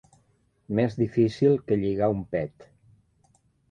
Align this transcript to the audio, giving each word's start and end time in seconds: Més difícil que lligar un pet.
Més 0.79 0.97
difícil 1.03 1.61
que 1.69 1.79
lligar 1.85 2.11
un 2.19 2.27
pet. 2.35 2.71